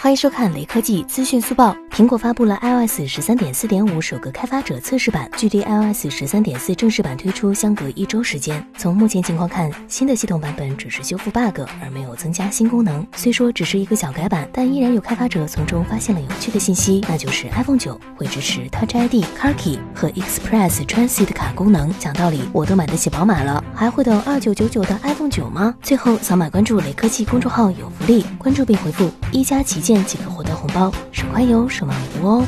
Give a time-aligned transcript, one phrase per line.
[0.00, 1.76] 欢迎收看雷科技资讯速报。
[1.90, 8.64] 苹果发布了 iOS 十三点四点五首个开发者测试版，距离 iOS 十三点四正式版推出相隔一周时间。
[8.76, 13.04] 从目前情况看，新的系统版本只是修复 bug，而没有增加新功能。
[13.16, 21.92] 虽说只是一个小改版，但依然有开发者从中发现了有趣的信息，那就是 iPhone 九会支持 Touch ID、Car Key 和 Express Transit 卡功能。
[21.98, 25.74] 讲道理，我都买得起宝马了，还会等二九九九的 iPhone 九吗？
[25.82, 32.44] 最后扫码关注雷科技公众号有福利，关注并回复一加旗即可获得红包，手快有，手慢无哦。